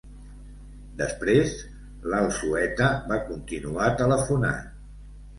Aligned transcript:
Després, 1.01 1.51
l'Alzueta 2.13 2.87
va 3.11 3.19
continuar 3.27 3.91
telefonant. 4.01 4.65